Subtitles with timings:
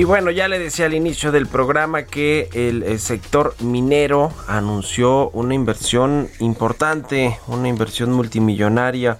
[0.00, 5.52] Y bueno, ya le decía al inicio del programa que el, sector minero anunció una
[5.52, 9.18] inversión importante, una inversión multimillonaria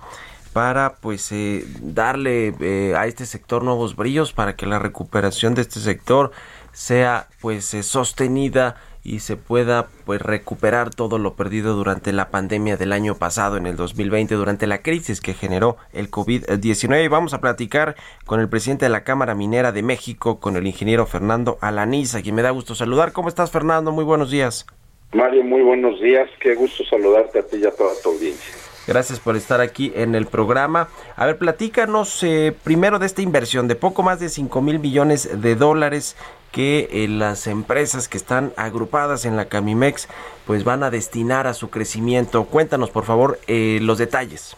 [0.54, 5.60] para pues eh, darle eh, a este sector nuevos brillos para que la recuperación de
[5.60, 6.30] este sector
[6.72, 12.76] sea pues eh, sostenida y se pueda pues recuperar todo lo perdido durante la pandemia
[12.76, 17.34] del año pasado en el 2020 durante la crisis que generó el COVID-19 y vamos
[17.34, 21.58] a platicar con el presidente de la Cámara Minera de México con el ingeniero Fernando
[21.60, 23.12] Alaniza quien me da gusto saludar.
[23.12, 23.92] ¿Cómo estás Fernando?
[23.92, 24.66] Muy buenos días.
[25.12, 26.28] Mario, muy buenos días.
[26.40, 28.69] Qué gusto saludarte a ti y a toda tu audiencia.
[28.86, 30.88] Gracias por estar aquí en el programa.
[31.16, 35.42] A ver, platícanos eh, primero de esta inversión de poco más de 5 mil millones
[35.42, 36.16] de dólares
[36.50, 40.08] que eh, las empresas que están agrupadas en la Camimex
[40.46, 42.44] pues van a destinar a su crecimiento.
[42.44, 44.56] Cuéntanos por favor eh, los detalles.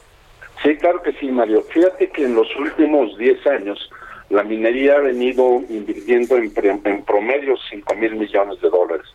[0.62, 1.64] Sí, claro que sí, Mario.
[1.70, 3.90] Fíjate que en los últimos 10 años
[4.30, 6.52] la minería ha venido invirtiendo en,
[6.84, 9.06] en promedio 5 mil millones de dólares.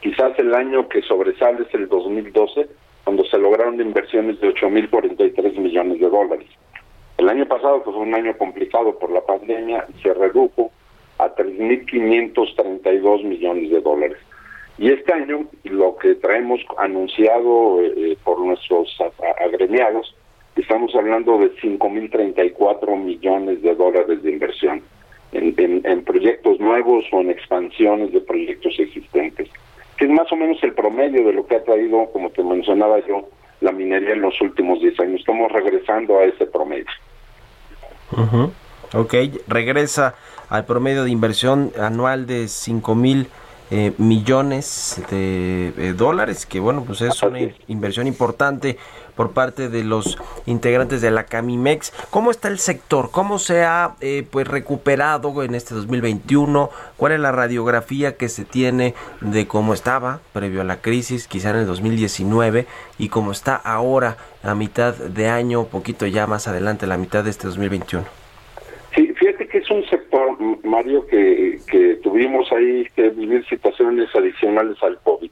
[0.00, 2.68] Quizás el año que sobresale es el 2012,
[3.04, 6.48] cuando se lograron inversiones de 8 mil 43 millones de dólares.
[7.18, 10.70] El año pasado, que fue un año complicado por la pandemia, se redujo
[11.18, 14.18] a 3.532 millones de dólares.
[14.78, 18.96] Y este año lo que traemos anunciado eh, eh, por nuestros
[19.44, 20.14] agremiados,
[20.56, 24.82] estamos hablando de 5.034 millones de dólares de inversión
[25.32, 29.48] en, en, proyectos nuevos o en expansiones de proyectos existentes,
[29.96, 32.98] que es más o menos el promedio de lo que ha traído, como te mencionaba
[33.06, 33.28] yo,
[33.60, 35.20] la minería en los últimos 10 años.
[35.20, 36.86] Estamos regresando a ese promedio.
[38.94, 39.14] Ok,
[39.48, 40.14] regresa
[40.50, 43.28] al promedio de inversión anual de 5 mil
[43.70, 47.38] eh, millones de eh, dólares, que bueno, pues es una
[47.68, 48.76] inversión importante
[49.16, 51.92] por parte de los integrantes de la Camimex.
[52.10, 53.10] ¿Cómo está el sector?
[53.10, 56.70] ¿Cómo se ha eh, pues recuperado en este 2021?
[56.96, 61.50] ¿Cuál es la radiografía que se tiene de cómo estaba previo a la crisis, quizá
[61.50, 62.66] en el 2019,
[62.98, 67.30] y cómo está ahora a mitad de año, poquito ya más adelante, la mitad de
[67.30, 68.04] este 2021?
[68.94, 74.76] Sí, fíjate que es un sector, Mario, que, que tuvimos ahí que vivir situaciones adicionales
[74.82, 75.30] al COVID.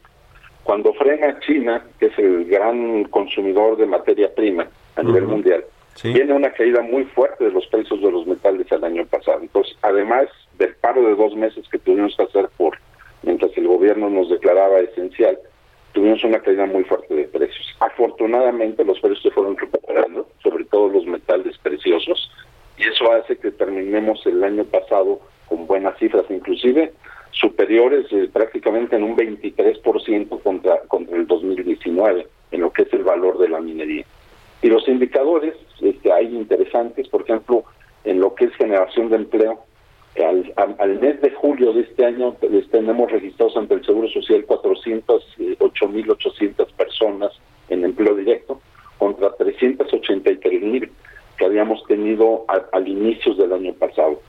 [0.71, 5.65] Cuando frena China, que es el gran consumidor de materia prima a nivel mundial,
[6.05, 9.41] viene una caída muy fuerte de los precios de los metales el año pasado.
[9.43, 12.79] Entonces, además del paro de dos meses que tuvimos que hacer por
[13.25, 15.41] mientras el gobierno nos declaraba esencial,
[15.91, 17.67] tuvimos una caída muy fuerte de precios.
[17.81, 22.31] Afortunadamente los precios se fueron recuperando, sobre todo los metales preciosos,
[22.79, 26.93] y eso hace que terminemos el año pasado con buenas cifras, inclusive
[27.33, 33.05] superiores eh, prácticamente en un 23% contra, contra el 2019 en lo que es el
[33.05, 34.05] valor de la minería.
[34.63, 37.65] Y los indicadores este, hay interesantes, por ejemplo,
[38.05, 39.61] en lo que es generación de empleo,
[40.19, 44.45] al, al, mes de julio de este año pues, tenemos registrados ante el Seguro Social
[44.45, 47.31] 408.800 personas
[47.69, 48.61] en empleo directo
[48.99, 50.91] contra 383.000
[51.39, 54.21] que habíamos tenido al inicio del año pasado.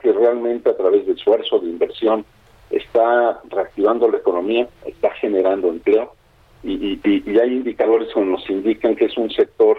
[0.00, 2.24] Que realmente a través de esfuerzo, de inversión,
[2.70, 6.12] está reactivando la economía, está generando empleo
[6.62, 7.00] y,
[7.38, 9.78] hay indicadores que nos indican que es un sector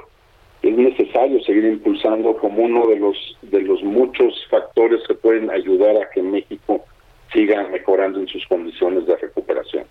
[0.61, 5.49] que es necesario seguir impulsando como uno de los de los muchos factores que pueden
[5.49, 6.85] ayudar a que México
[7.31, 9.85] siga mejorando en sus condiciones de recuperación.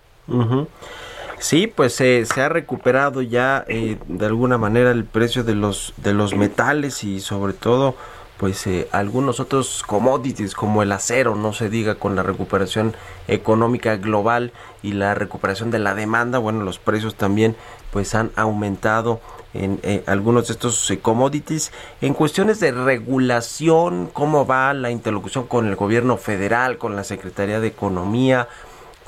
[1.37, 6.13] Sí, pues se ha recuperado ya eh, de alguna manera el precio de los de
[6.13, 7.95] los metales y sobre todo
[8.39, 12.95] pues eh, algunos otros commodities como el acero, no se diga con la recuperación
[13.27, 17.57] económica global y la recuperación de la demanda, bueno, los precios también
[17.91, 19.19] pues han aumentado
[19.53, 21.73] en eh, algunos de estos commodities.
[21.99, 27.59] En cuestiones de regulación, ¿cómo va la interlocución con el gobierno federal, con la Secretaría
[27.59, 28.47] de Economía?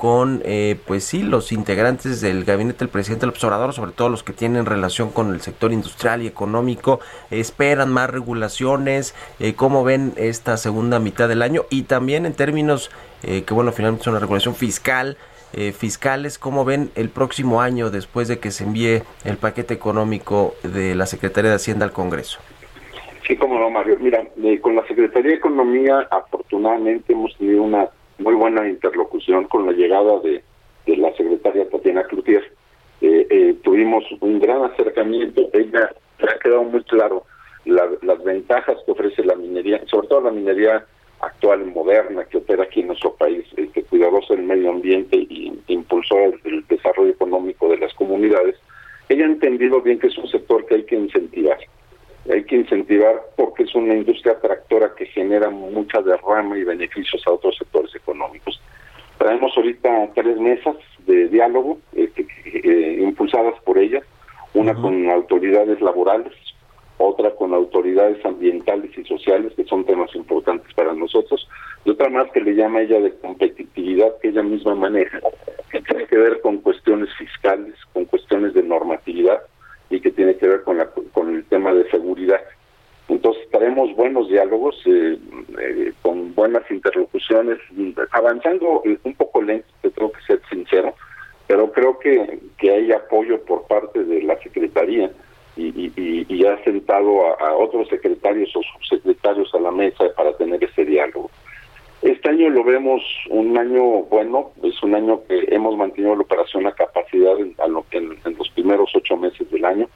[0.02, 4.24] Con, eh, pues sí, los integrantes del gabinete del presidente del observador, sobre todo los
[4.24, 6.98] que tienen relación con el sector industrial y económico,
[7.30, 12.90] esperan más regulaciones, eh, cómo ven esta segunda mitad del año y también en términos
[13.22, 15.16] eh, que, bueno, finalmente es una regulación fiscal,
[15.78, 20.96] fiscales, cómo ven el próximo año después de que se envíe el paquete económico de
[20.96, 22.40] la Secretaría de Hacienda al Congreso.
[23.24, 23.98] Sí, como no, Mario.
[24.00, 24.26] Mira,
[24.62, 27.86] con la Secretaría de Economía, afortunadamente hemos tenido una
[28.22, 30.42] muy buena interlocución con la llegada de,
[30.86, 32.42] la secretaria Tatiana Cloutier.
[33.00, 35.48] Eh, eh, tuvimos un gran acercamiento.
[35.52, 35.90] Ella
[36.20, 37.24] ha quedado muy claro
[37.64, 40.84] las ventajas que ofrece la minería, sobre todo la minería
[41.20, 46.30] actual, moderna, que opera aquí en nuestro país, este, cuidadosa del medio ambiente y impulsora
[46.42, 48.56] del desarrollo económico de las comunidades.
[49.08, 51.58] Ella ha entendido bien que es un sector que hay que incentivar
[52.30, 57.32] hay que incentivar porque es una industria tractora que genera mucha derrama y beneficios a
[57.32, 57.81] otros sectores
[59.62, 60.76] ahorita tres mesas
[61.06, 64.02] de diálogo eh, eh, impulsadas por ella,
[64.54, 66.32] una con autoridades laborales,
[66.98, 71.48] otra con autoridades ambientales y sociales, que son temas importantes para nosotros,
[71.84, 75.20] y otra más que le llama ella de competitividad que ella misma maneja,
[75.70, 79.42] que tiene que ver con cuestiones fiscales, con cuestiones de normatividad,
[79.90, 82.40] y que tiene que ver con, la, con el tema de seguridad.
[83.08, 85.18] Entonces tenemos buenos diálogos, eh,
[85.60, 87.58] eh, con buenas interlocuciones,
[88.10, 90.94] avanzando un poco lento, tengo que ser sincero,
[91.46, 95.10] pero creo que, que hay apoyo por parte de la Secretaría
[95.56, 101.30] y, ha sentado a, otros secretarios o subsecretarios a la mesa para tener ese diálogo.
[102.00, 106.66] Este año lo vemos un año bueno, es un año que hemos mantenido la operación
[106.66, 107.54] a capacidad en,
[107.92, 109.88] en, los primeros ocho meses del año,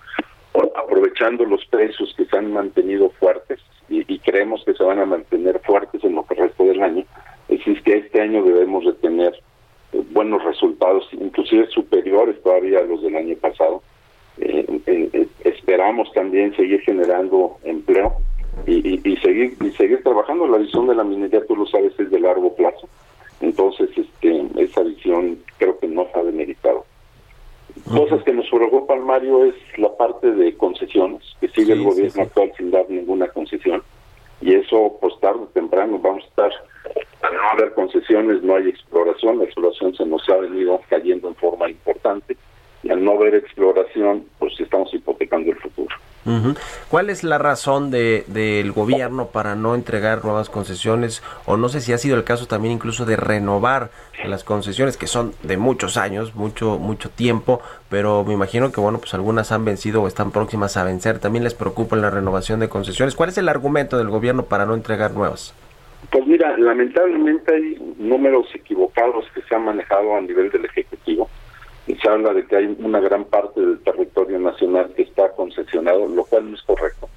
[0.77, 5.61] aprovechando los precios que se han mantenido fuertes y, creemos que se van a mantener
[5.61, 7.05] fuertes en lo que resto del año.
[7.85, 9.33] Que este año debemos de tener
[10.11, 13.83] buenos resultados, inclusive superiores todavía a los del año pasado.
[14.38, 18.17] Eh, eh, esperamos también seguir generando empleo
[18.67, 20.47] y, seguir y seguir trabajando.
[20.47, 22.88] La visión de la minería, tú lo sabes, es de largo plazo.
[23.41, 26.85] Entonces, este, esa visión creo que no se ha demeritado.
[27.91, 32.53] Cosas que nos preocupan, Mario, es la parte de concesiones, que sigue el gobierno actual
[32.56, 33.83] sin dar ninguna concesión.
[34.41, 36.50] Y eso, pues tarde o temprano, vamos a estar,
[37.23, 39.38] al no haber concesiones, no hay exploración.
[39.38, 42.37] La exploración se nos ha venido cayendo en forma importante.
[42.83, 45.94] Y al no haber exploración, pues estamos hipotecando el futuro.
[46.91, 51.23] ¿Cuál es la razón de, del gobierno para no entregar nuevas concesiones?
[51.47, 53.91] O no sé si ha sido el caso también incluso de renovar
[54.28, 58.99] las concesiones que son de muchos años, mucho mucho tiempo, pero me imagino que bueno,
[58.99, 61.19] pues algunas han vencido o están próximas a vencer.
[61.19, 63.14] También les preocupa la renovación de concesiones.
[63.14, 65.55] ¿Cuál es el argumento del gobierno para no entregar nuevas?
[66.11, 71.28] Pues mira, lamentablemente hay números equivocados que se han manejado a nivel del Ejecutivo
[72.00, 76.25] se habla de que hay una gran parte del territorio nacional que está concesionado, lo
[76.25, 77.08] cual no es correcto.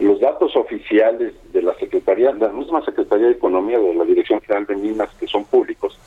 [0.00, 4.66] Los datos oficiales de la Secretaría, la misma Secretaría de Economía de la Dirección General
[4.66, 5.98] de Minas, que son públicos,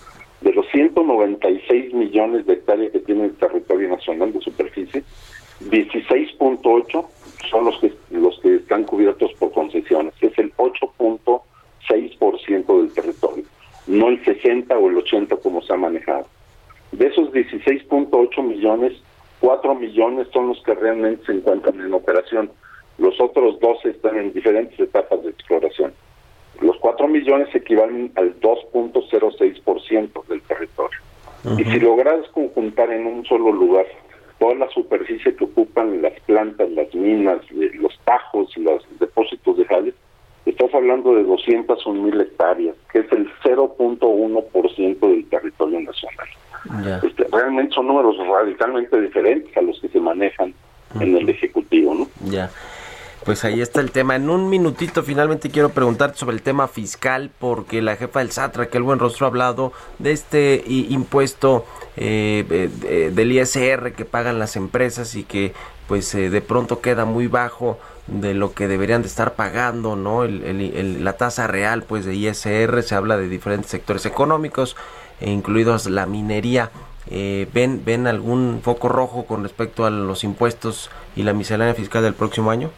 [0.42, 5.04] de los 196 millones de hectáreas que tiene el territorio nacional de superficie,
[5.62, 7.06] 16.8
[7.50, 13.44] son los que los que están cubiertos por concesiones, es el 8.6% del territorio,
[13.88, 16.28] no el 60 o el 80 como se ha manejado.
[16.92, 18.94] De esos 16.8 millones,
[19.40, 22.50] 4 millones son los que realmente se encuentran en operación.
[22.98, 25.94] Los otros 12 están en diferentes etapas de exploración.
[26.62, 31.00] Los 4 millones equivalen al 2.06% del territorio.
[31.58, 33.86] Y si logras conjuntar en un solo lugar
[34.40, 39.94] toda la superficie que ocupan las plantas, las minas, los tajos, los depósitos de jales,
[40.46, 46.28] estás hablando de 201 mil hectáreas, que es el 0.1% del territorio nacional.
[47.04, 50.54] Este, realmente son números radicalmente diferentes a los que se manejan
[51.00, 52.08] en el Ejecutivo, ¿no?
[52.30, 52.50] Ya.
[53.28, 54.16] Pues ahí está el tema.
[54.16, 58.70] En un minutito finalmente quiero preguntarte sobre el tema fiscal porque la jefa del SATRA,
[58.70, 61.66] que el buen rostro ha hablado de este impuesto
[61.98, 65.54] eh, eh, del ISR que pagan las empresas y que
[65.90, 70.24] pues eh, de pronto queda muy bajo de lo que deberían de estar pagando, ¿no?
[70.24, 74.78] la tasa real pues de ISR, se habla de diferentes sectores económicos
[75.20, 76.72] e incluidos la minería.
[77.10, 82.04] Eh, ¿ven, ¿Ven algún foco rojo con respecto a los impuestos y la miscelánea fiscal
[82.04, 82.72] del próximo año?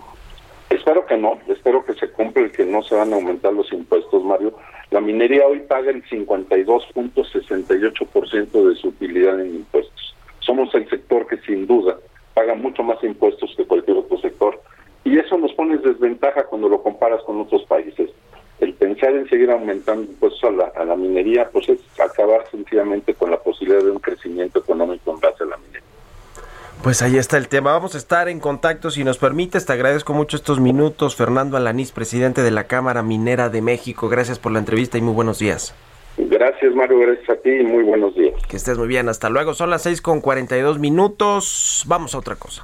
[1.20, 4.56] No, espero que se cumpla y que no se van a aumentar los impuestos, Mario.
[4.90, 10.16] La minería hoy paga el 52.68% de su utilidad en impuestos.
[10.40, 12.00] Somos el sector que sin duda
[12.34, 14.60] paga mucho más impuestos que cualquier otro sector.
[15.04, 18.10] Y eso nos pone en desventaja cuando lo comparas con otros países
[18.60, 23.14] el pensar en seguir aumentando impuestos a la, a la minería, pues es acabar sencillamente
[23.14, 25.82] con la posibilidad posibilidad de un crecimiento económico en base a la minería.
[26.90, 27.72] Pues ahí está el tema.
[27.72, 29.64] Vamos a estar en contacto si nos permites.
[29.64, 31.16] Te agradezco mucho estos minutos.
[31.16, 34.10] Fernando Alanís, presidente de la Cámara Minera de México.
[34.10, 35.76] Gracias por la entrevista y muy buenos días.
[36.18, 36.98] Gracias, Mario.
[36.98, 38.34] Gracias a ti y muy buenos días.
[38.48, 39.08] Que estés muy bien.
[39.08, 39.54] Hasta luego.
[39.54, 41.84] Son las 6 con 42 minutos.
[41.86, 42.64] Vamos a otra cosa.